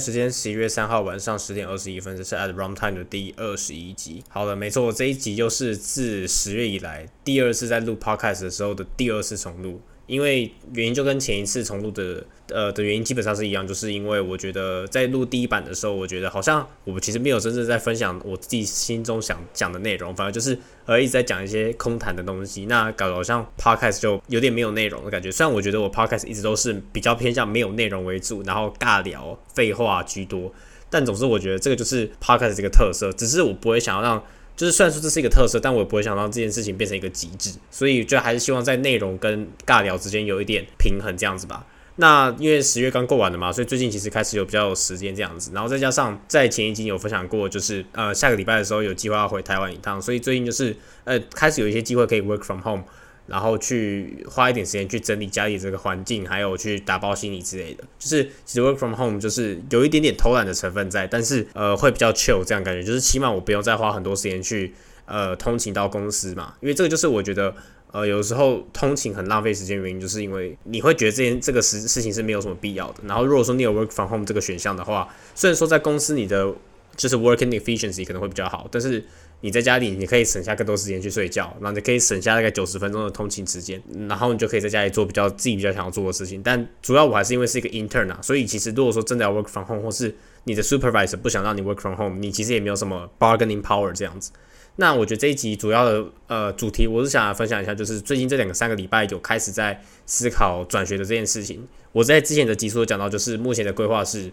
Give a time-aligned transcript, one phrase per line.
[0.00, 4.24] 时间十一月三号晚上十点二十一分，这是 At Runtime 的第二十一集。
[4.28, 9.80] 好了，没错，这一集就是自十月以来第二次在录 Podcast 的时候的第二次重录。
[10.10, 25.30] 因为原因就跟前一次重录的呃的原因基本上是一样，就是因为我觉得在录第一版的时候，我觉得好像我其实没有真正在分享我自己心中想讲的内容，反而就是呃一直在讲一些空谈的东西，那搞得好像 podcast 就有点没有内容的感觉。
[25.30, 30.52] 虽然我觉得我 podcast 一直都是比较偏向没有内容为主，然后尬聊、废话居多，
[30.90, 34.20] 但总之我觉得这个就是 podcast 这个特色，只是我不会想要让。
[34.60, 41.64] 就是虽然说这是一个特色，但我也不会想让这件事情变成一个极致，所以就还是希望在内容跟尬聊之间有一点平衡这样子吧。
[41.96, 52.84] 那因为十月刚过完的嘛，所以最近其实开始有比较有时间这样子，然后再加上在前一集有分享过，就是呃下个礼拜的时候有计划要回台湾一趟，所以最近就是呃开始有一些机会可以 work from home。
[53.26, 57.84] 然后去花一点时间去整理家里这个环境，还有去打包行李之类的。
[57.98, 64.74] 就是其实 work from home 就是有一点点偷懒的成分在，但是呃会比较 chill 这样感觉，就是起码我不用再花很多时间去
[65.06, 66.54] 呃通勤到公司嘛。
[66.60, 67.54] 因为这个就是我觉得
[67.92, 73.00] 呃有时候通勤很浪费时间原因，就是因为你会觉得这件这个事事情是没有什么必要的。
[73.06, 76.52] 然后如果说你有 work from home 这个选项的话，虽然说在公司你的
[76.96, 79.02] 就是 working efficiency 可能会比较好，但是
[79.42, 86.42] 你在家里，你可以省下更多时间去睡觉，然后你可以省下大概九十分钟的通勤时间，然后你就可以在家里做比较自己比较想要做的事情。
[86.42, 94.30] 但主要我还是因为是一个 intern 啊，所以其实如果说真的要 work from home，或是你的 supervisor 不想让你 work from home，你其实也没有什么 bargaining power 这样子。
[94.76, 101.66] 那我觉得这一集主要的呃主题，我是想分享一下，就是最近这两个三个礼拜有开始在思考转学的这件事情。
[101.92, 104.30] 我在之前的集数讲到，就是目前的规划是。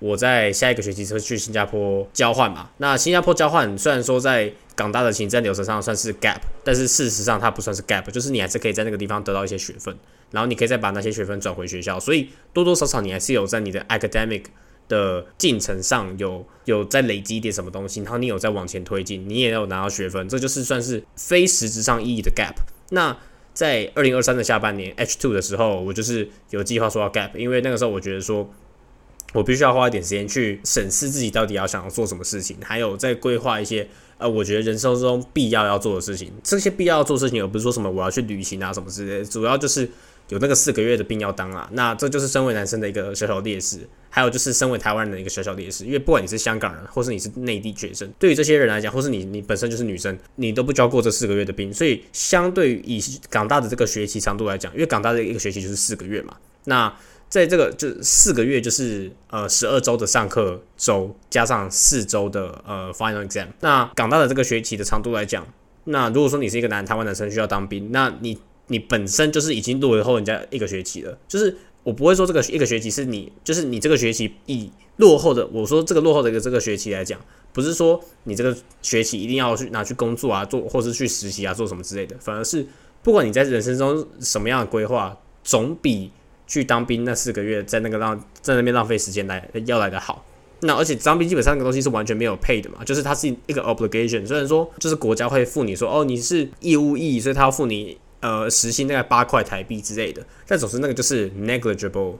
[0.00, 2.70] 我在下一个学期会去新加坡交换嘛？
[2.78, 9.94] 那新加坡交换虽然说在港大的行政流程上算是 gap，但是事实上它不算是 gap，就是你还是可以在那个地方得到一些学分，
[10.30, 14.44] 然后你可以再把那些学分转回学校，所以多多少少你还是有在你的 academic
[14.88, 22.54] 的进程上有有在累积一点什么东西，然后你有在往前推进，你也有拿到学分，这就是算是非实质上意义的 gap。
[22.88, 23.14] 那
[23.52, 28.50] 在二零二三的下半年 H two 的时候，我就是有计划说要 gap，因为那个时候我觉得说。
[29.32, 36.32] 我必须要花一点时间去审视自己到底要想要做什么事情，还有在规划一些呃，我觉得人生中必要要做的事情。
[36.42, 39.88] 这些必要要做事情，而不是说什么我要去旅行啊什么之类的，主要就是
[40.30, 41.68] 有那个四个月的病要当啊。
[41.72, 45.84] 那这就是身为男生的一个小小劣势，还有就是身为台湾人的一个小小劣势。
[45.84, 56.92] 因为不管你是香港人，或是你是内地学生，对于这些人来讲，或是你你本身就是女生，你都不交过这四个月的兵，所以相对于以港大的这个学期长度来讲，因为港大的一个学期就是四个月嘛，那。
[57.30, 63.46] 在这个就四个月，就是呃十二周的上课周，加上四周的呃 final exam。
[63.60, 65.46] 那港大的这个学期的长度来讲，
[65.84, 68.36] 那如果说你是一个男台湾男生需要当兵，那你
[68.66, 71.16] 你本身就是已经落后人家一个学期了。
[71.28, 77.20] 就是我不会说这个一个学期是你，就是你这个学期以落后的，我说这个落后的一个这个学期来讲，
[77.52, 82.66] 不是说你这个学期一定要去拿去工作啊，做或是去实习啊，做什么之类的，反而是
[83.04, 86.10] 不管你在人生中什么样的规划，总比。
[86.50, 90.26] 去当兵那四个月，在那个浪在那边浪费时间来要来的好。
[90.62, 94.26] 那而且当兵基本上那个东西是完全没有配的嘛，就是它是一个 obligation。
[94.26, 102.16] 虽然说就是国家会付你说哦你是义务役，所以他要付你呃时薪大概八块台币之类的，但总之那个就是 negligible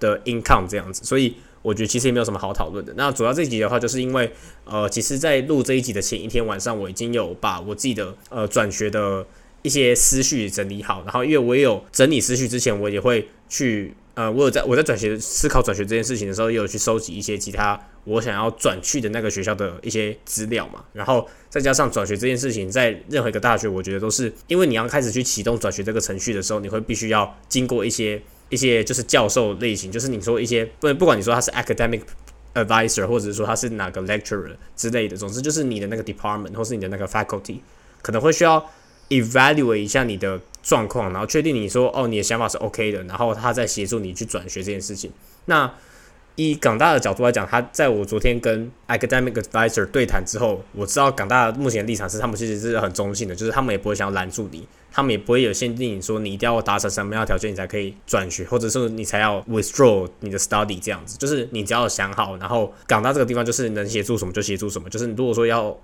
[0.00, 1.04] 的 income 这样子。
[1.04, 2.92] 所以我觉得其实也没有什么好讨论的。
[2.96, 4.32] 那主要这一集的话，就是因为
[4.64, 9.24] 呃其实，在录这一集的前一天晚上，我已经有把我自己的呃转学的。
[9.68, 20.82] 一些思绪整理好，然后因为我有整理思绪之前，我也会去呃，我有在我在转学思考转学这件事情的时候，也有去收集一些其他我想要转去的那个学校的一些资料嘛。
[20.94, 32.00] 然后再加上转学这件事情，在任何一个大学，我觉得都是因为你要开始去启动转学这个程序的时候，你会必须要经过一些一些就是教授类型，就是你说一些不不管你说他是 academic
[32.54, 37.58] advisor，或者是说他是哪个 lecturer 之类的，总之就是你的那个 department 或是你的那个 faculty
[38.00, 38.64] 可能会需要。
[39.08, 45.10] Evaluate 一下你的状况，然后确定你说哦，你的想法是 OK 的，然后他再协助你去转学这件事情。
[45.46, 45.72] 那
[46.36, 65.76] 以港大的角度来讲，他在我昨天跟 academic advisor 对谈之后，我知道港大目前的立场是，他们其实是很中性的，就是他们也不会想要拦住你，他们也不会有限定说你一定要达成什么样的条件你才可以转学，或者是你才要 withdraw 你的 study 这样子，就是你只要想好，然后港大这个地方就是能协助什么就协助什么，就是你如果说要。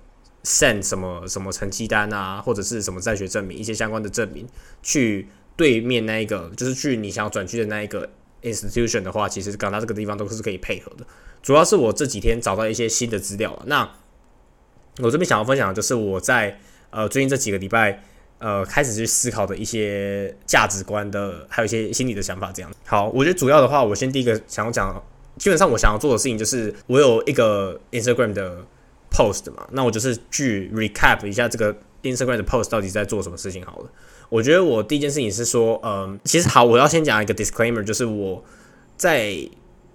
[0.45, 4.47] Send 什么什么成绩单啊，或者是什么在学证明，一些相关的证明，
[4.83, 5.27] 去
[5.57, 8.07] 对面那一个，就是去你想要转去的那一个
[8.43, 11.05] institution 的话，其实港大这个地方都是可以配合的。
[11.41, 13.89] 主要是我这几天找到一些新的资料，那
[14.99, 16.59] 我这边想要分享的就是我在
[16.91, 18.03] 呃最近这几个礼拜
[18.37, 22.51] 呃开始去思考的一些价值观的，还有一些心理的想法。
[22.51, 25.03] 这样好，我觉得主要的话，我先第一个想要讲
[25.37, 28.65] 基本上我想要做的事情就是我有一个 Instagram 的
[29.15, 31.73] post 嘛，那我就是去 recap 一下这个
[32.03, 33.89] Instagram 的 post 到底在做什么事情好了。
[34.27, 38.43] 我觉得我第一件事情是说，嗯，其实好，我要先讲一个 disclaimer，就是我
[38.97, 39.33] 在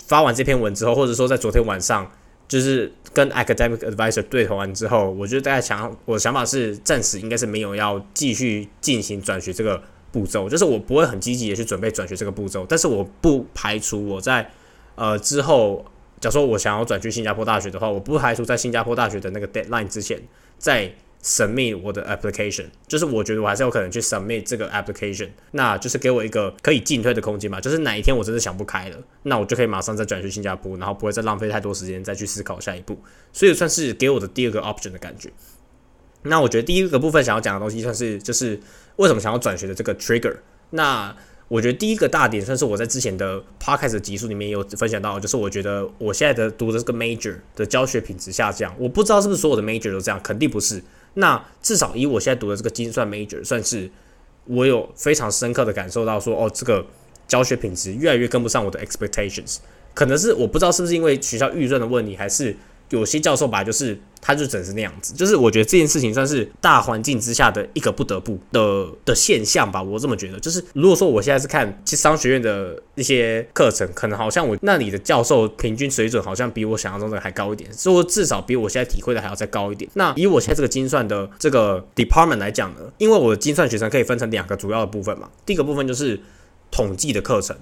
[0.06, 2.10] 发完这篇文之后，或者说在昨天晚上，
[2.48, 9.82] 就是跟 academic advisor 对头完之后，我觉得大家想，我的想法是暂时应该是没有要继续进行转学这个
[10.12, 14.50] 步骤，就是我不会很积极的去准备转学这个步骤，但是我不排除我在
[14.94, 15.84] 呃之后，
[16.20, 20.20] 假如说我想要转去新加坡大学的话，我不排除在新加坡大学的那个 deadline 之前
[20.58, 20.92] 再。
[21.22, 27.60] submit 我的 application，就是我觉得我还是有可能去 submit 这个 application，那就是给我一个可以进退的空间嘛。
[27.60, 32.98] 就是哪一天我真的想不开了，那我就可以马上再转去新加坡，然后不会再浪费太多时间再去思考下一步。
[33.34, 35.30] 所以算是给我的第二个 option 的感觉。
[36.22, 38.58] 那我觉得第一个部分想要讲的东西算是就是
[38.96, 40.34] 为什么想要转学的这个 trigger。
[40.70, 41.14] 那
[41.50, 48.72] 我觉得第一个大点算是我在之前的 podcast 集数里面有分享到，就是我觉得我现在的读的这个 major 的教学品质下降。
[48.78, 50.80] 我不知道是不是所有的 major 都这样，肯定不是。
[51.14, 53.90] 那至少以我现在读的这个精算 major，算是
[54.44, 56.86] 我有非常深刻的感受到说，哦，这个
[57.26, 59.56] 教学品质越来越跟不上我的 expectations，
[59.92, 62.56] 可能是我不知道是不是因为学校预算的问题，还是。
[62.90, 70.38] 有些教授吧，就是他就整是那样子，就是我觉得这件事情算是大环境之下的一个不得不的的现象吧，我这么觉得。
[70.40, 79.90] 就是如果说我现在是看其实商学院的一些课程，可能好像我那里的教授平均水准好像比我想象中的还高一点，说至少比我现在体会的还要再高一点。
[79.94, 86.20] 那以我现在这个精算的这个 department 来讲呢，因为我的精算学生可以分成两个主要的部分嘛，第一个部分就是
[86.70, 87.56] 统计的课程，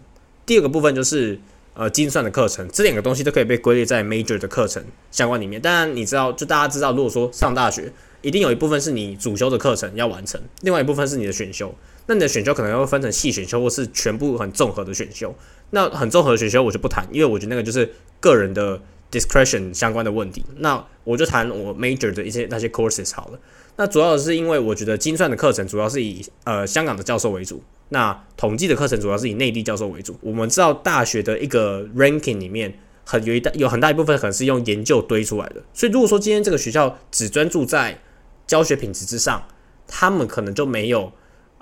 [0.46, 1.38] 第二个部分就是。
[1.78, 5.62] 呃，精算的课程，这两个东西都可以被归类在 major 的课程相关里面。
[5.62, 11.72] 当然，你知道，就大家知道，如果说上大学，一定有一部分是你主修的课程要完成，另外一部分是你的选修。
[12.06, 15.32] 那你的选修可能要分成细选修，或是全部很综合的选修。
[15.70, 17.88] 那很综合的选修我就不谈，因为我觉得那个就是
[18.18, 18.80] 个人的
[19.12, 20.44] discretion 相关的问题。
[20.56, 23.38] 那我就谈我 major 的一些那些 courses 好了。
[23.78, 27.62] 那主要是因为我觉得精算的课程主要是以呃香港的教授为主。
[27.90, 30.18] 那统计的课程主要是以内地教授为主。
[30.20, 35.62] 我们知道大学的一个 ranking 里面，很有一大有很大一部分可能是用研究堆出来的。
[35.72, 37.98] 所以如果说今天这个学校只专注在
[38.48, 39.46] 教学品质之上，
[39.86, 41.12] 他们可能就没有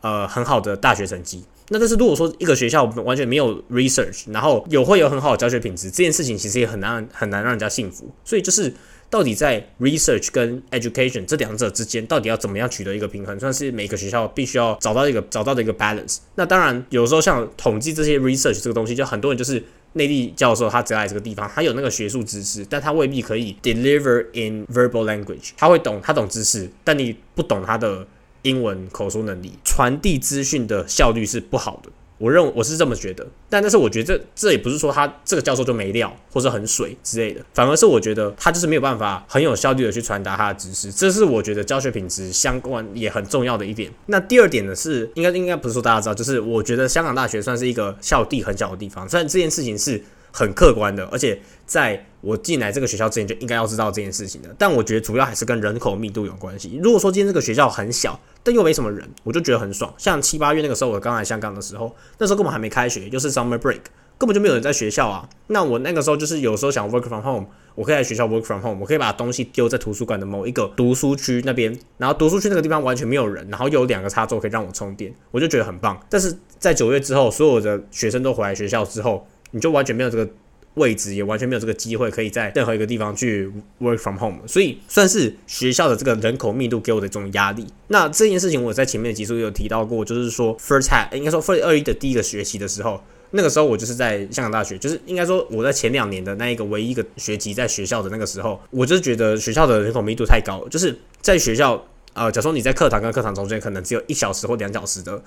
[0.00, 1.44] 呃很好的大学成绩。
[1.68, 8.10] 那但是如果说一个学校完全没有 research，然后有会有很好的教学品质，这件事情其实也很难很难让人家信服。
[8.24, 8.72] 所以就是。
[9.08, 16.16] 到底在 research 跟 education 这两者之间，到底要怎么样取得一个平衡，算是每个学校必须要找到一个找到的一个 balance。
[16.34, 19.62] 那当然，有时候像统计这些 research 这个东西，就很多人就是
[19.92, 25.50] 内地教授，他只来这个地方，他有那个学术知识，但他未必可以 deliver in verbal language。
[25.56, 28.04] 他会懂，他懂知识，但你不懂他的
[28.46, 31.90] 英文口述能力，传递资讯的效率是不好的。
[32.18, 43.92] 我认为我是这么觉得，但但是我觉得这这也不是说他这个教授就没料或者很水之类的，反而是我觉得他就是没有办法很有效率的去传达他的知识，这是我觉得教学品质相关也很重要的一点。
[44.06, 50.02] 那第二点呢是应该应该不是说大家知道，就是我觉得香港大学算是一个校地很小的地方，虽然这件事情是
[50.36, 56.78] 很客观的，而且在我进来这个学校之前就应该要知道这件事情的，但我觉得主要还是跟人口密度有关系。
[56.82, 58.20] 如果说今天这个学校很小。
[58.46, 59.92] 但又没什么人，我就觉得很爽。
[59.98, 63.80] 像七八月那个时候，我刚来香港的时候，那时候根本还没开学，就是 summer break，
[64.16, 65.28] 根本就没有人在学校啊。
[65.48, 76.00] 那我那个时候就是有时候想 work from home，我可以在学校 work from home，我可以把东西丢在图书馆的某一个读书区那边，然后读书区那个地方完全没有人，然后有两个插座可以让我充电，我就觉得很棒。
[76.08, 80.28] 但是在九月之后，所有的学生都回来学校之后，你就完全没有这个。
[80.76, 83.50] 位置也完全没有这个机会，可以在任何一个地方去
[83.80, 87.66] work from home，所以算是学校的这个人口密度给我的一种压力。
[87.88, 105.22] 那这件事情我在前面的集数有提到过，就是说 first half 应该说 first 二一的第一个学期的时候，那个时候我就是在香港大学，就是应该说我在前两年的那一个唯一一个学期在学校的那个时候，我就觉得学校的人口密度太高，就是在学校呃，假如说你在课堂跟课堂中间可能只有一小时或两小时的。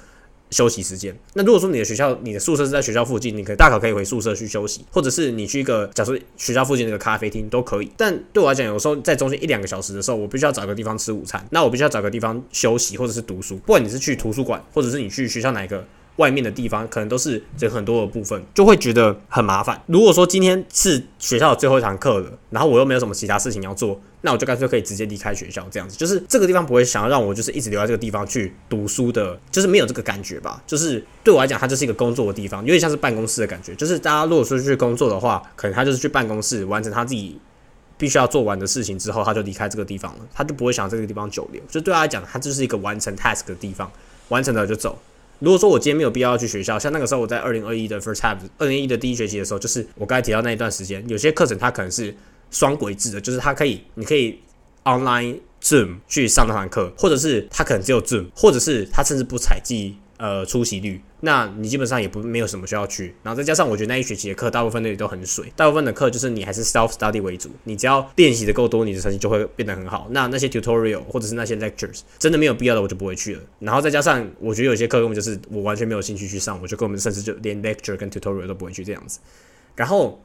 [0.49, 1.15] 休息时间。
[1.33, 7.91] 那如果说你的学校、你的宿舍是在学校附近，你可以大可可以回宿舍去休息，或者是你去一个，假设学校附近那个咖啡厅都可以。
[7.95, 13.57] 但对我来讲，有时候在中间一两个小时的时候，我必须要找个地方吃午餐，那我必须要找个地方休息，或者是读书。
[13.57, 15.85] 不管你是去图书馆，或者是你去学校哪一个。
[16.19, 19.81] 外面的地方可能都是人很多的部分，就会觉得很麻烦。
[19.88, 30.61] 如果说今天是学校的最后一堂课了，然后我又没有什么其他事情要做，那我就干脆可以直接离开学校，这样子就是这个地方不会想要让我就是一直留在这个地方去读书的，就是没有这个感觉吧。
[30.67, 33.73] 就是对我来讲，它就是一个工作的地方，有点像是办公室的感觉。
[33.75, 37.39] 就是大家如果说去工作的话，可能他就是去办公室完成他自己
[37.97, 41.61] 必须要做完的事情之后，他就离开这个地方了，他就不会想这个地方久留。
[41.69, 43.89] 就对他来讲，他就是一个完成 task 的地方，
[44.27, 44.99] 完成了就走。
[45.39, 52.15] 如果说我今天没有必要要去学校，像那个时候我在二零二一的 first half，二零一的第一学期的时候，就是我刚才提到那一段时间，有些课程它可能是
[52.51, 54.39] 双轨制的，就是它可以，你可以
[54.84, 61.01] online Zoom 去上那堂课，或者是它可能只有 Zoom，或者是它甚至不采集呃出席率。
[61.21, 70.07] 那你基本上也不没有什么需要去，然后再加上我觉得那一学期的课大部分那里都很水，大部分的课就是你还是 self study 为主，你只要练习的够多，你的成绩就会变得很好。
[70.11, 73.41] 那那些 tutorial 或者是那些 lectures 真的没有必要的，我就不会去了。
[73.59, 79.19] 然后再加上我觉得有些课根本就是我完全没有兴趣去上，我就根本甚至就连 lecture 跟 tutorial 都不会去这样子。
[79.75, 80.21] 然后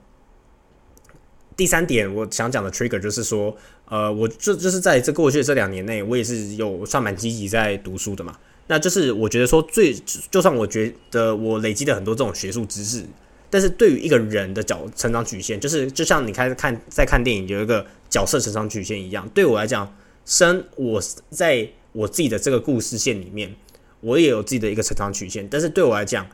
[1.56, 8.36] 第三点我想讲的 trigger 就是说，呃，我就就是在这过去的这两年内，我也是有算蛮积极在读书的嘛。
[8.66, 9.94] 那就是我觉得说最，
[10.30, 13.04] 就算我觉得我累积了很多这种学术知识，
[13.50, 19.94] 但是对于一个人的角成长曲线，就是就像你开始看在看电影有一个角色成长曲线一样，对我来讲，
[20.24, 23.54] 生我在我自己的这个故事线里面，
[24.00, 26.26] 我也有自己的一个成长曲线，但是对我来讲，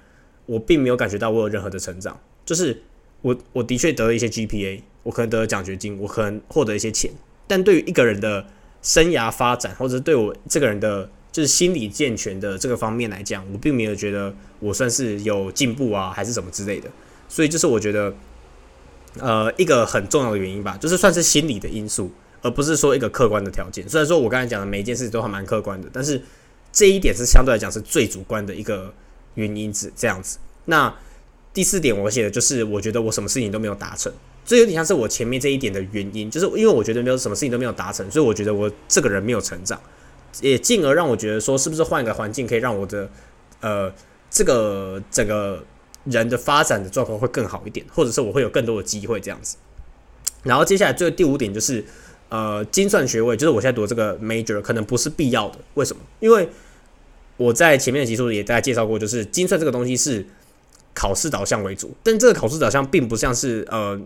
[0.46, 2.80] 我并没有感觉到我有任何的成长，就是
[3.22, 7.10] 我我的确得了一些 GPA，我可能得了奖学金，我可能获得一些钱，
[7.48, 8.46] 但对于一个人的
[8.82, 11.10] 生涯发展，或者对我这个人的。
[11.32, 16.90] 就是心理健全的这个方面来讲，我并没有觉得我算是有进步啊，还是什么之类的。
[17.28, 18.12] 所以就是我觉得，
[19.20, 22.10] 呃，一个很重要的原因吧，就是算是心理的因素，
[22.42, 23.88] 而不是说一个客观的条件。
[23.88, 26.20] 虽然说我刚才讲的每一件事情都还蛮客观的，但是
[26.72, 28.92] 这一点是相对来讲是最主观的一个
[29.34, 30.38] 原因子这样子。
[30.64, 30.92] 那
[31.54, 34.12] 第四点我写的就是，我觉得我什么事情都没有达成，
[34.44, 39.80] 这有点像是我前面这一点的原因，就是因为我觉得没有什么事情都没有达成，所以我觉得我这个人没有成长。
[40.40, 43.08] 也进而让我觉得说，是不是换一个环境可以让我的
[43.60, 43.92] 呃
[44.30, 45.62] 这个整个
[46.04, 49.56] 人的发展的状况会更好一点，或者是我会有更多的机会这样子。
[50.42, 51.84] 然后接下来最后第五点就是
[52.28, 55.58] 呃精算学位，就是我现在读这个 major 可能不是必要的。
[55.74, 56.02] 为什么？
[56.20, 56.48] 因为
[57.36, 60.24] 我在前面的集数也大概介绍过，就是精算这个东西是
[60.94, 64.00] 考试导向为主，但这个考试导向并不像是呃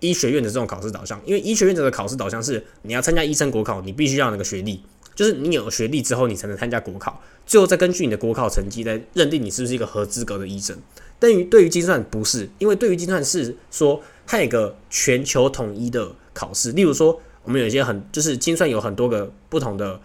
[0.00, 4.82] 医学院的这种考试导向，因为医学院的考试导向是你要参加医生国考，你必须要那个学历。
[5.18, 10.78] 就是你有学历之后，你才能参加国考，最后再根据你的国考成绩来认定你是不是一个合资格的医生。
[11.18, 16.70] 但于对于精算不是，因为对于精算是说它有一个全球统一的考试。
[16.70, 20.00] 例如说，我们有一些很就是精算有很多个不同的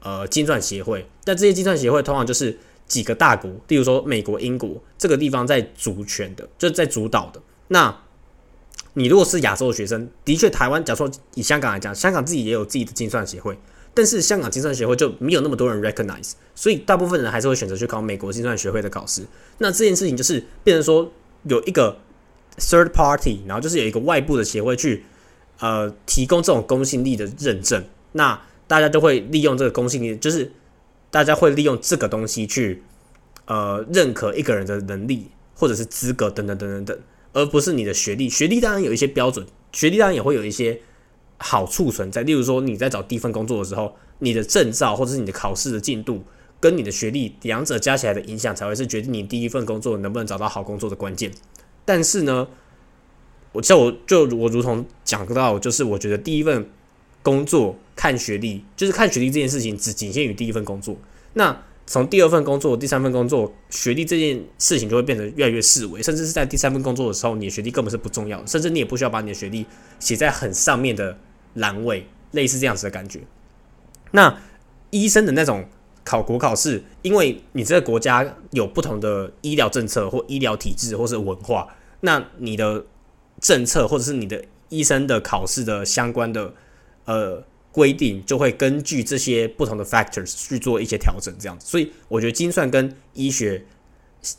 [0.00, 7.42] 呃精算协会，但这些精算协会通常就是几个大国，例如说美国、英国这个地方在主权的，就是在主导的。
[7.66, 8.00] 那
[8.92, 13.58] 你如果是亚洲的学生，的确台湾，假如说以香港来讲，香港自己也有自己的精算协会。
[13.94, 19.22] 但是香港精算协会就没有那么多人 recognize，所以大部分人还是会选择去考美国精算学会的考试。
[19.58, 21.98] 那这件事情就是变成说有一个
[22.58, 25.04] third party，然后就是有一个外部的协会去
[25.58, 27.84] 呃提供这种公信力的认证。
[28.12, 30.50] 那大家都会利用这个公信力，就是
[31.10, 32.82] 大家会利用这个东西去
[33.44, 36.98] 呃认可一个人的能力或者是资格等等等等等，
[37.34, 38.30] 而不是你的学历。
[38.30, 40.80] 学历当然有一些标准，学历当然也会有一些。
[41.42, 46.22] 好处存在，例如说你在找第一份工作的时候，你的证照或者是你的考试的进度
[46.60, 51.32] 跟你的学历两者加起来的影响，才会是决定你第一份工作能不能找到好工作的关键。
[51.84, 52.46] 但是呢，
[53.50, 56.70] 我像我就我如同讲到，就是我觉得第一份
[57.24, 60.96] 工作看学历，就是看学历这件事情只仅限于第一份工作。
[61.34, 69.66] 那从第二份工作、第三份工作，学历这件事情就会变得越来越视为，甚至是在第三份工作的时候，你的学历根本是不重要的，甚至你也不需要把你的学历
[69.98, 71.18] 写在很上面的。
[71.56, 73.20] 阑尾，类似这样子的感觉。
[74.12, 74.38] 那
[74.90, 75.66] 医生的那种
[76.04, 82.84] 考国考试，因为你这个国家有不同的医疗政策或医疗体制或是文化，那你的
[83.40, 86.52] 政策或者是你的医生的考试的相关的
[87.06, 91.66] 呃规定，就会根据这些不同的 factors 去做一些调整，这样子。
[91.66, 93.64] 所以我觉得精算跟医学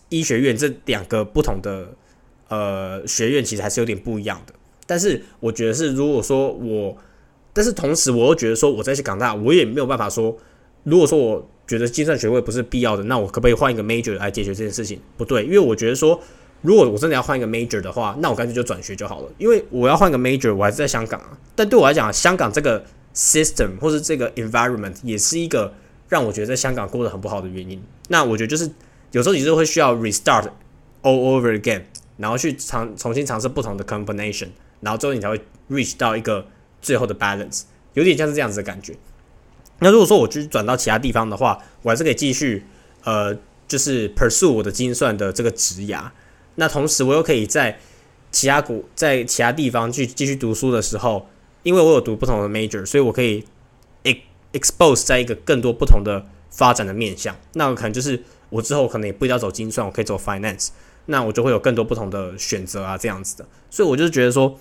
[0.10, 1.96] 医学院这两个不同的
[2.50, 4.54] 呃学院，其实还是有点不一样的。
[4.94, 6.96] 但是我觉得是，如果说我，
[7.52, 10.38] 但是同时我又觉得说，我在去港大，我也没有办法说，
[10.84, 15.00] 如果说我觉得计算学位不是必要的，那我可不可以换一个 major 来解决这件事情？
[15.18, 16.22] 不对，因为我觉得说，
[16.62, 19.30] 如果我真的要换一个 major 的话，那我干脆就转学就好了。
[19.40, 21.36] 因为我要换个 major，我还是在香港啊。
[21.56, 22.86] 但对我来讲，香港这个
[23.16, 25.74] system 或是这个 environment 也是一个
[26.08, 27.82] 让我觉得在香港过得很不好的原因。
[28.10, 28.70] 那我觉得就是
[29.10, 30.50] 有时候你就会需要 restart
[31.02, 31.82] all over again，
[32.18, 34.50] 然后去尝重新尝试不同的 combination。
[34.84, 36.46] 然后最后你才会 reach 到一个
[36.82, 37.64] 最后的 balance，
[37.94, 38.96] 有点像是这样子的感觉。
[39.80, 42.66] 那如果说我去转到其他地方的话，我还是可以继续
[43.04, 43.38] 呃，
[43.68, 46.10] 就是 pursue 我的精算的这个职涯。
[46.56, 47.80] 那同时我又可以在
[48.32, 51.28] 其他国在其他地方去继续读书的时候，
[51.64, 53.44] 因为我有读不同的 major，所以我可以
[54.54, 57.36] expose 在一个更多不同的发展的面向。
[57.54, 60.70] 那可能就是我之后可能也不一定要走精算，我可以走 finance，
[61.08, 63.46] 那我就会有更多不同的选择啊，这样子的。
[63.70, 64.58] 所以我就觉得说，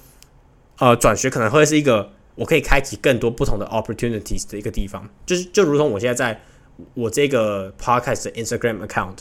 [0.83, 5.09] 呃，转学可能会是一个我可以开启更多不同的 opportunities 的一个地方。
[5.25, 6.43] 就是就如同我现在在
[6.95, 9.19] 我这个 podcast 的 Instagram account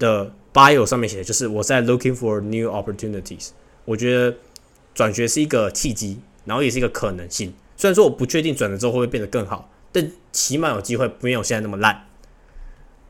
[0.00, 3.50] 的 bio 上面写的，就是我在 looking for new opportunities。
[3.84, 4.34] 我觉得
[4.92, 7.54] 转学是一个契机，然后也是一个可能性。
[7.76, 12.08] 虽然说我不确定转了之后会不会变得更好，但起码有机会没有现在那么烂。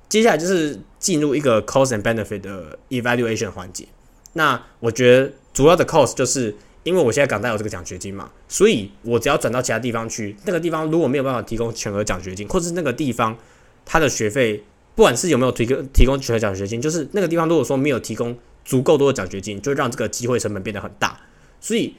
[0.06, 3.88] 接下来就是进入一个 cost and benefit 的 evaluation 环节。
[4.34, 13.36] 那我觉得主要的 cost 就是因为我现在港大有这个奖学金嘛，所以我只要转到其他地方去，那个地方如果没有办法提供全额奖学金，或是那个地方
[13.84, 14.62] 他的学费，
[14.94, 21.20] 不管是有没有提供提供全额奖学金，就是那个地方如果说没有提供足够多的奖学金，就让这个机会成本变得很大。
[21.60, 21.94] 所以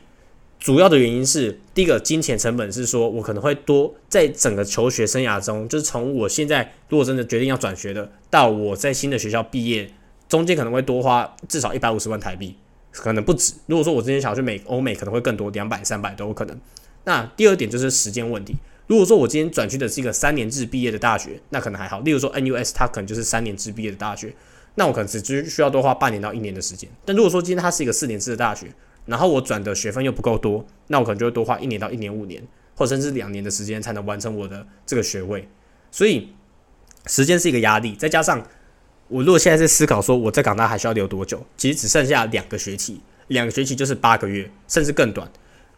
[0.59, 9.91] 主要的原因是，第一个金钱成本是说，我可能会多在整个求学生涯中，就是从我现在如果真的决定要转学的，到我在新的学校毕业，
[10.29, 12.55] 中间可能会多花至少一百五十万台币，
[12.91, 13.53] 可能不止。
[13.67, 16.57] 如果说我之前想要去美欧美，可能会更多，两百、三百都有可能。
[17.05, 18.55] 那第二点就是时间问题。
[18.87, 22.01] 如果说我今天转去的是一个三年制毕业的大学，那可能还好。
[22.01, 24.35] 例如说 NUS，它可能就是三年制毕业的大学，
[24.75, 26.89] 那我可能只需需要多花半年到一年的时间。
[27.05, 28.67] 但如果说今天它是一个四年制的大学，
[29.05, 32.45] 然后我转的学分又不够多，那我可能就会多花一年到一年五年，
[32.75, 35.47] 或甚至两年的时间才能完成我的这个学位。
[35.89, 36.33] 所以
[37.07, 38.45] 时间是一个压力，再加上
[39.11, 45.29] 我如果现在在思考说我在港大还需要留多久，其实只剩下两个学期，两个学期就是八个月，甚至更短。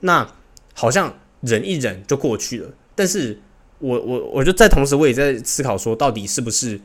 [0.02, 0.26] 那
[0.74, 2.70] 好像忍一忍就过去了。
[2.96, 3.40] 但是
[3.80, 6.80] 我我我就在同时我也在思考说，到底是不是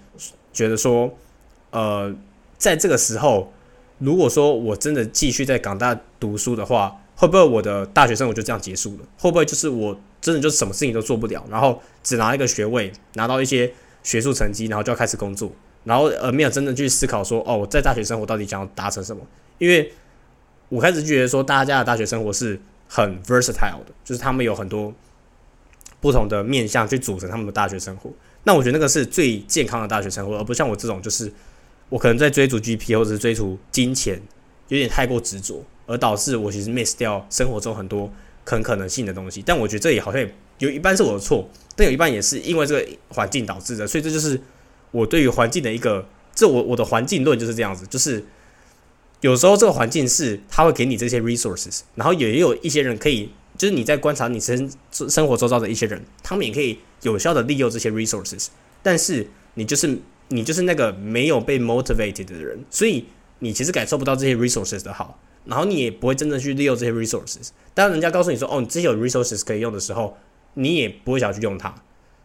[0.53, 1.17] 觉得说，
[1.71, 2.13] 呃，
[2.57, 3.53] 在这个时候。
[4.01, 8.99] 如果说我真的继续在港大读书的话，会不会我的大学生活就这样结束了？
[9.19, 13.73] 会不会就是我真的就什么事情都做不了，然后只拿一个学位，拿到一些
[14.05, 15.51] 学术成绩，然后就要开始工作，
[15.85, 19.23] 然后呃没有真的去思考说，哦，我在大学生活到底想要达成什么？
[19.59, 19.93] 因为
[20.69, 24.93] 我开始觉得说，大家的大学生活是很 versatile 的，就是他们有很多
[26.01, 28.11] 不同的面向去组成他们的大学生活。
[28.45, 31.33] 那我觉得那个是最健康的大学生活，而不像我这种就是。
[31.91, 34.21] 我可能在追逐 GP 或者是追逐金钱，
[34.69, 38.13] 有点太过执着，而导致我其实 miss 掉生活中很多
[38.45, 39.41] 很可能性的东西。
[39.41, 40.23] 但我觉得这也好像
[40.59, 43.87] 有一半是我的错，但有一半也是因为这个环境导致的。
[43.87, 44.39] 所以这就是
[44.91, 48.25] 我对于环境的一个，这我我的环境论就是这样子，就是
[49.21, 58.49] 有时候这个环境是它会给你这些 resources，然后也有一些人可以，就是你在观察你生生活周遭的一些人，他们也可以有效的利用这些 resources，
[58.83, 59.99] 但是你就是。
[60.31, 63.07] 你就是那个没有被 motivated 的人，所以
[63.39, 67.49] 你其实感受不到这些 resources 的好，然后你也不会真正去利用这些 resources。
[67.73, 70.19] 当人家告诉你说，哦，你这些有 resources 可以用的时候，
[70.53, 71.75] 你也不会想去用它。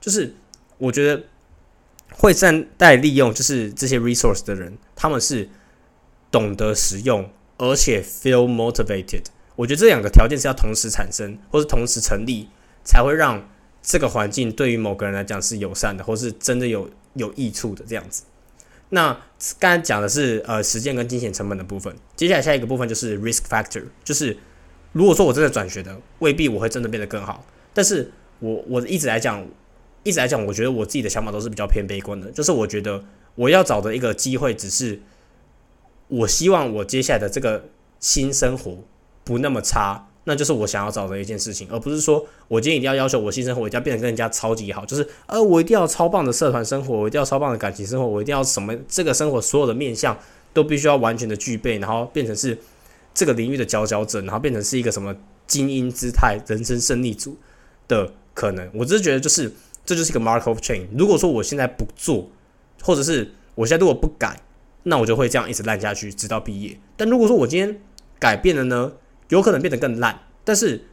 [0.01, 0.35] 就是
[0.77, 1.23] 我觉得
[2.17, 5.49] 会善待利用，就是这些 resource 的人，他们是
[6.31, 9.25] 懂得使用，而且 feel motivated。
[9.55, 12.49] 我觉得这两个条件是要同时产生，或是同时成立，
[12.83, 13.49] 才会让
[13.81, 16.89] 这个环境对于某个人来讲是友善的，或是真的有。
[17.15, 18.23] 有益处的这样子，
[18.89, 19.15] 那
[19.59, 24.35] 刚才讲的是呃时间跟金钱成本的部分，接下来下一个部分就是 risk factor，就是
[24.93, 29.45] 如果说我真的转学的，未必我会真的变得更好，但是我我一直来讲，
[30.03, 33.03] 一直来讲，我觉得我自己的想法都是比较偏悲观的，就是我觉得
[33.35, 34.99] 我要找的一个机会，只是
[36.07, 37.65] 我希望我接下来的这个
[37.99, 38.79] 新生活
[39.23, 40.09] 不那么差。
[40.25, 50.17] 那就是我想要找的一件事情，而不是说我今天一定要要求我新生活我一定要变得跟人家超级好，就是呃我一定要超棒的社团生活，我一定要超棒的感情生活，我一定要什么这个生活所有的面向
[50.53, 52.57] 都必须要完全的具备，然后变成是
[53.13, 55.13] 这个领域的佼佼者，然后变成是一个什么
[55.45, 57.35] 精英姿态、人生胜利组
[57.89, 58.69] 的可能。
[58.73, 59.51] 我只是觉得就是
[59.85, 60.87] 这就是一个 mark of chain。
[60.97, 62.29] 如果说我现在不做，
[62.81, 64.41] 或者是我现在如果不改，
[64.83, 66.79] 那我就会这样一直烂下去，直到毕业。
[66.97, 67.81] 但如果说我今天
[68.19, 68.93] 改变了呢？
[69.29, 70.85] 有可能变得更烂，但是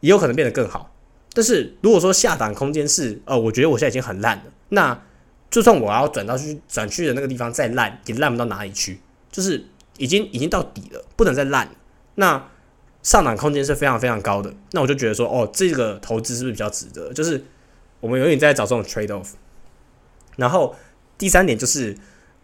[0.00, 0.94] 也有可能变得更好。
[1.32, 5.02] 但是如果说下档空间是，呃，我觉得我现在已经很烂了，那
[5.50, 9.00] 就算我要转到去转去的那个地方再烂，也烂不到哪里去，
[9.32, 9.64] 就是
[9.96, 11.68] 已经已经到底了，不能再烂。
[12.14, 12.48] 那
[13.02, 17.12] 上档空间是非常非常高的，那我就觉得说，哦，这个投资是不是比较值得？
[17.12, 17.42] 就是
[18.02, 19.28] 我们永远在找这种 trade off。
[20.36, 20.74] 然后
[21.16, 21.96] 第三点就是，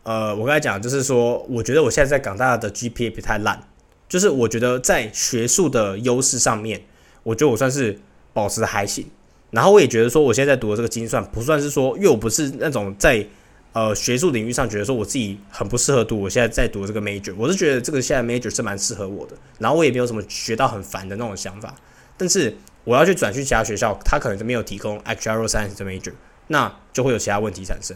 [0.05, 3.69] 呃，我刚才讲就是说，我觉得我现在在港大的 GPA 不太烂。
[4.09, 6.83] 就是我觉得在学术的优势上面，
[7.25, 7.99] 我觉得我算是
[8.33, 9.07] 保持还行。
[9.51, 13.27] 然后我也觉得说，我现在在读的这个精算不算是说，因为我不是那种在
[13.75, 16.19] 呃学术领域上觉得说我自己很不适合读。
[16.19, 19.37] 我现在在读这个 major，我是觉得这个现在 major 是蛮适合我的。
[19.59, 21.75] 然后我也没有什么学到很烦的那种想法。
[22.17, 22.57] 但是
[22.89, 26.15] 我要去转去其他学校，他可能就没有提供 actuarial science major，
[26.47, 27.95] 那就会有其他问题产生。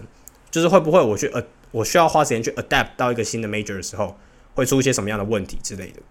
[0.51, 4.15] 就是会不会我去呃我需要花时间去 adapt 到一个新的 major 的时候，
[4.53, 6.03] 会出一些什么样的问题之类的。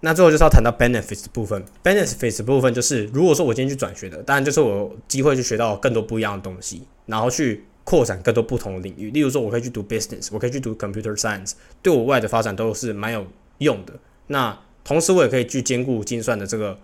[0.00, 9.12] 那最后就是要谈到 benefits 部分，benefits 部分就是如果说我今天去转学的，当然就是我机会去学到更多不一样的东西，然后去扩展更多不同的领域。
[9.12, 13.24] 例如说，我可以去读 business，我可以去读 computer science，对我未来的发展都是蛮有
[13.58, 13.92] 用的。
[14.26, 16.76] 那同时我也可以去兼顾精算的这个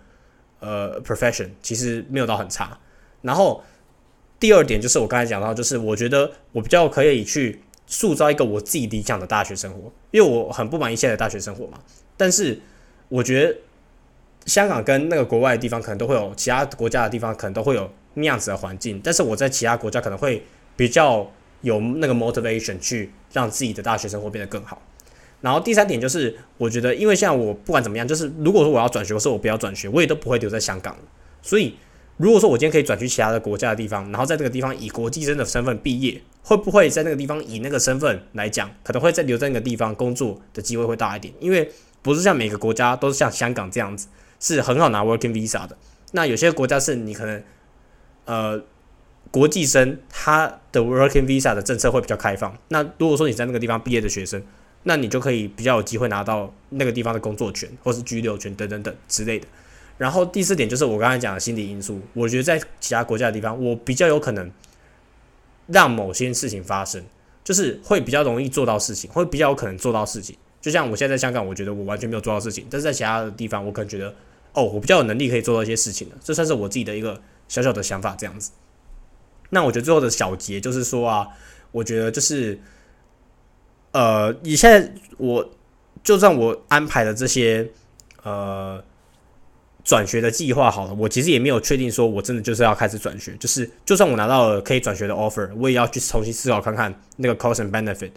[0.59, 2.77] 呃 profession，其实没有到很差。
[3.21, 3.63] 然后
[4.39, 11.79] 第二点就是我刚才讲到，就是我觉得我比较可以去塑造一个我自己理想的大学生活，因为我很不满意现在的大学生活嘛，
[12.17, 12.59] 但是。
[13.07, 13.55] 我觉得
[14.47, 20.43] 香港跟那个国外的地方可能都会有其他国家的地方可能都会有那样子的环境，但是我在其他国家可能会
[20.75, 24.81] 比较有那个 motivation 去让自己的大学生活变得更好。
[25.45, 30.97] 然后第三点就是，我觉得因为像我不管怎么样，就是如果说我要转学，或是我不要转学，我也都不会留在香港。
[31.43, 31.75] 所以
[32.17, 41.31] 如果说我今天可以转去其他的国家的地方，然后在这个地方以国际生的身份毕业，会不会在那个地方以那个身份来讲，可能会在留在那个地方工作的机会会大一点？
[41.39, 41.69] 因为
[42.01, 44.07] 不是像每个国家都是像香港这样子，
[44.39, 45.77] 是很好拿 working visa 的。
[46.13, 47.43] 那有些国家是你可能，
[48.25, 48.63] 呃，
[49.29, 52.57] 国际生他的 working visa 的政策会比较开放。
[52.69, 54.41] 那如果说你在那个地方毕业的学生，
[54.87, 59.47] 那你就可以比较有机会拿到那个地方的工作权，或是居留权等等等之类的。
[59.97, 64.51] 然后第四点就是我刚才讲的心理因素，我觉得在其他国家的地方，我比较有可能
[65.67, 67.03] 让某些事情发生，
[67.43, 70.35] 就是会比较容易做到事情，会比较有可能做到事情。
[70.61, 74.13] 就像我现在在香港，我觉得我完全没有做到事情，但是在其他的地方，我可能觉得，
[74.53, 78.51] 哦，我比较有能力可以做到一些事情的，这算是我自己的一个小小的想法，这样子。
[79.51, 81.27] 那我觉得最后的小结就是说啊，
[81.71, 82.59] 我觉得就是，
[83.95, 85.49] 呃，你现在我
[86.03, 87.71] 就算我安排了这些
[88.23, 88.83] 呃
[89.85, 98.11] 转学的计划好了，我其实也没有确定说我真的就是要开始转学，就是就算我拿到了可以转学的 offer，我也要去重新思考看看那个 cost 和 benefit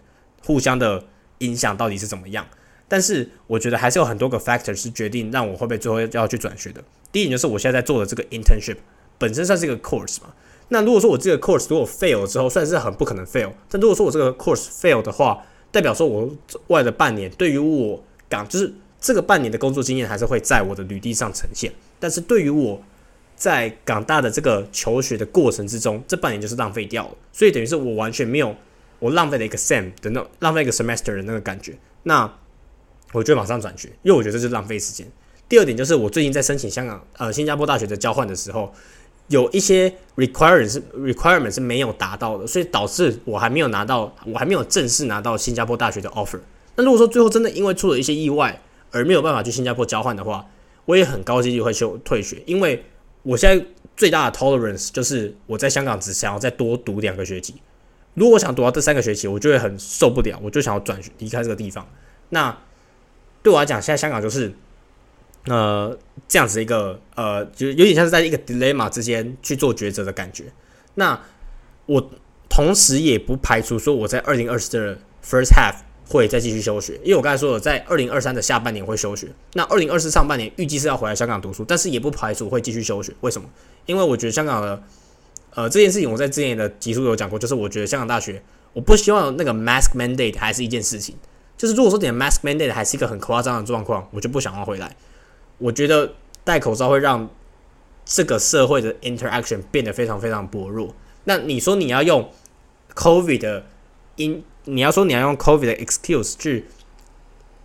[0.45, 1.05] 互相的。
[1.41, 2.45] 影响到底是怎么样？
[2.89, 6.83] 但是我觉得还是有很多个 factor 是决定让我会不会最后要去转学的。
[7.13, 8.79] 第一点就是我现在在做的这个 internship
[9.19, 10.35] 本身算是一个 course 嘛。
[10.71, 13.53] 那如果说我这个 course 如果 fail 之后，算是很不可能 fail。
[13.71, 16.29] 但如果说我这个 course fail 的话，代表说我
[16.69, 21.73] 未来的半年对于我港就是这个半年的工作经验还是会在我的履历上呈现。
[21.99, 22.83] 但是对于我
[23.37, 27.17] 在港大的这个求学的过程之中，这半年就是浪费掉了。
[27.33, 28.55] 所以等于是我完全没有。
[29.01, 32.29] 我浪费了一个 sem 的那浪费一个 semester 的那个感觉，那
[33.13, 35.07] 我就马上转学，因为我觉得这是浪费时间。
[35.49, 38.75] 第二点就是我最近在申请香港呃新加坡大学的交换的时候，
[39.29, 46.41] 有一些 requirement 是 requirement 是没有达到的，所以导致我还没有拿到，我还没有正式拿到新加坡大学的 offer。
[46.77, 48.61] 那如果说最后真的因为出了一些意外
[48.91, 50.47] 而没有办法去新加坡交换的话，
[50.85, 52.85] 我也很高几率会休退学，因为
[53.23, 53.65] 我现在
[53.97, 57.55] 最大的 tolerance 就是我在香港只想要再多读两个学期。
[58.15, 61.87] 如果我想读到这三个学期，我就会很受不了，我就想要转离开这个地方。
[62.31, 62.57] 那
[63.43, 64.53] 对我来讲，现在香港就是
[65.49, 65.97] 呃
[66.29, 70.45] 这样子一个呃，就有点像是在一个 dilemma 之间去做抉择的感觉。
[70.95, 71.21] 那
[71.87, 72.11] 我
[72.49, 75.75] 同时也不排除说我在二零二四的 first half
[76.07, 79.29] 会再继续休学，因为我刚才说了，在二零二三的下半年会休学。
[79.55, 83.13] 那二零二四上半年预计是要回来香港读书，但是也不排除会继续休学。
[83.21, 83.49] 为什么？
[83.87, 84.83] 因为我觉得香港的。
[85.55, 88.41] 呃，这件事情我在之前的集数有讲过，就是我觉得香港大学，
[88.75, 91.17] 我不希望那个 mask mandate 还是一件事情。
[91.57, 94.95] 就是如果说点 mask mandate 还是一个很夸张的状况，我就不想要回来。
[95.59, 97.29] 我觉得戴口罩会让
[98.05, 100.95] 这个社会的 interaction 变得非常非常薄弱。
[101.25, 102.31] 那你说你要用
[102.95, 103.67] covid 的
[104.17, 106.65] in，你要说你要用 covid 的 excuse 去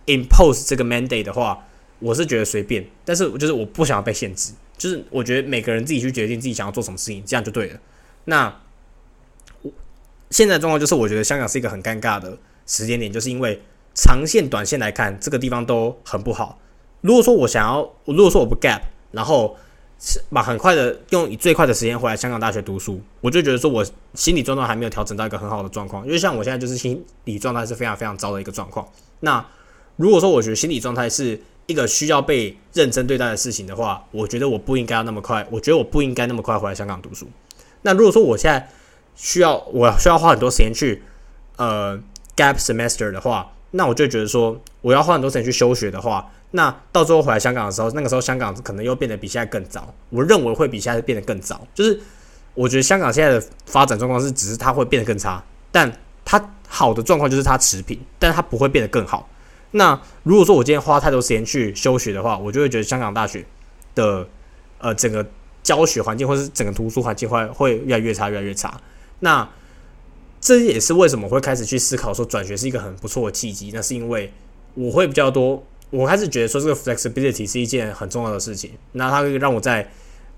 [0.06, 1.66] impose 这个 mandate 的话，
[1.98, 2.86] 我是觉得随便。
[3.04, 4.52] 但是就是我不想要被限制。
[4.76, 7.80] 就是我觉得每个人自己去决定自己想要做什么事情，这样就对了。
[8.24, 8.60] 那
[10.30, 13.62] 现在状况就是，我觉得香港是一个很尴尬的时间点，就是因为
[13.94, 16.58] 长线、短线来看，这个地方都很不好。
[17.04, 18.80] 如果说我想要，如果说我不 gap，
[19.12, 19.54] 然后
[20.30, 26.06] 把很快的用以最快的时间回来香港大学读书，我就觉得说我心理状态还没有调整到一个很好的状况。
[26.06, 28.88] 因为像我现在就是心理状态是非常非常糟的一个状况。
[29.20, 29.46] 那
[29.96, 35.46] 如果说我觉得心理状态是，一个需要被认真对待的事情的话，我觉得我不应该要那么快。
[35.50, 37.28] 我觉得我不应该那么快回来香港读书。
[37.82, 38.66] 那如果说我现在
[39.14, 41.02] 需要，我需要花很多时间去
[41.56, 41.98] 呃
[42.34, 49.92] gap semester 的话，那我就觉得说我要花很多时间去休学的话，那到最后回来香港的时候，那个时候香港可能又变得比现在更糟。
[50.08, 51.60] 我认为会比现在变得更糟。
[51.74, 52.00] 就是
[52.54, 55.92] 我觉得香港现在的发展状况是，只是它会变得更差，但
[56.24, 59.28] 它好的状况就是它持平，但是它不会变得更好。
[59.72, 63.44] 那如果说我今天花太多时间去休学的话，我就会觉得香港大学
[63.96, 64.24] 的
[64.78, 65.26] 呃整个
[65.64, 68.80] 教学环境或是整个图书环境会会越来越差，越来越差。
[69.18, 69.48] 那
[70.40, 73.72] 这也是为什么会开始去思考说转学是一个很不错的契机。
[73.74, 74.32] 那是因为
[74.74, 75.64] 我会比较多，
[75.94, 78.72] 我开始觉得说这个 flexibility 是一件很重要的事情。
[78.92, 79.88] 那它可以让我在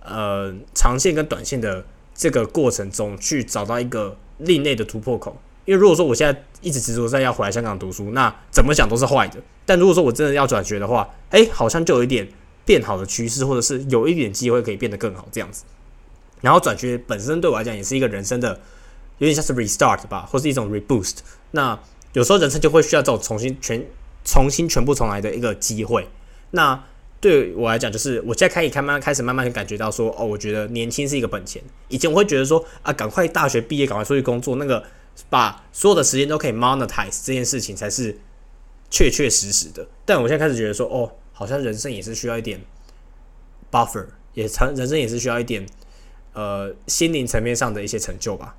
[0.04, 1.82] 呃长线跟短线的
[2.14, 5.34] 这个过程中去找到一个另类的突破口。
[5.64, 9.40] 因为如果说我现在一直执着在要回来香港读书，那怎么讲都是坏的。
[9.64, 12.28] 但如果说我真的要转学的话，诶，好像就有一点
[12.66, 15.64] 变好的趋势，或者是有一点机会可以变得更好这样子。
[16.42, 18.60] 然后转学本身对我来讲也是一个人生的
[19.18, 21.16] 有点像是 restart 吧，或是一种 reboost。
[21.52, 21.78] 那
[22.12, 23.82] 有时候人生就会需要这种重新全
[24.26, 26.06] 重新全部重来的一个机会。
[26.50, 26.84] 那
[27.18, 31.62] 对我来讲，就是我现在可以慢慢开始慢慢感觉到说，哦，我觉得年轻是一个本钱。
[31.88, 34.84] 以前我会觉得说，啊，赶快大学毕业，赶快出去工作，那个。
[35.30, 38.18] 把所有的时间都可以 monetize 这件事情才是
[38.90, 39.88] 确确实实的。
[40.04, 42.60] 但我现在开始觉得说，哦，好像人生也是需要一点
[43.72, 45.64] buffer，也成人生也是需要一点
[46.34, 48.56] 呃心灵层面上的一些成就吧。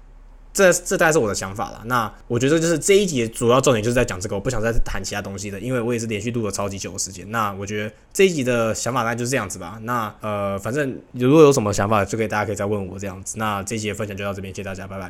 [0.57, 1.83] 这这大概是我的想法了。
[1.85, 7.29] 那我觉得就是这一集主要重点就是在讲这个，我不想再谈其他东西的，因为我也是连续录了超级久的时间。
[7.29, 9.77] 那我觉得这一集的想法大概就是这样子吧。
[9.83, 13.37] 那呃，反正如果有什么想法，就可以大家可以再问我这样子。
[13.37, 15.05] 那这一集的分享就到这边，谢谢大家，拜拜。